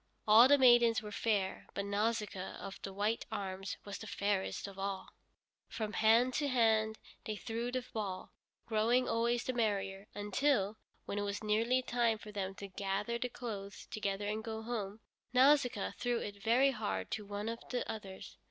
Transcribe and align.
All 0.27 0.47
the 0.47 0.57
maidens 0.57 1.03
were 1.03 1.11
fair, 1.11 1.67
but 1.75 1.85
Nausicaa 1.85 2.55
of 2.57 2.81
the 2.81 2.91
white 2.91 3.27
arms 3.31 3.77
was 3.85 3.99
the 3.99 4.07
fairest 4.07 4.67
of 4.67 4.79
all. 4.79 5.09
From 5.67 5.93
hand 5.93 6.33
to 6.39 6.47
hand 6.47 6.97
they 7.25 7.35
threw 7.35 7.71
the 7.71 7.85
ball, 7.93 8.31
growing 8.65 9.07
always 9.07 9.43
the 9.43 9.53
merrier, 9.53 10.07
until, 10.15 10.79
when 11.05 11.19
it 11.19 11.21
was 11.21 11.43
nearly 11.43 11.83
time 11.83 12.17
for 12.17 12.31
them 12.31 12.55
to 12.55 12.67
gather 12.67 13.19
the 13.19 13.29
clothes 13.29 13.85
together 13.91 14.25
and 14.25 14.43
go 14.43 14.63
home, 14.63 15.01
Nausicaa 15.33 15.93
threw 15.99 16.17
it 16.17 16.41
very 16.41 16.71
hard 16.71 17.11
to 17.11 17.23
one 17.23 17.47
of 17.47 17.59
the 17.69 17.87
others. 17.87 18.37